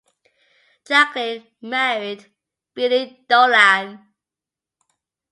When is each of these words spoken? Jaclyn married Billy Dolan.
Jaclyn 0.87 1.45
married 1.61 2.25
Billy 2.73 3.23
Dolan. 3.29 3.99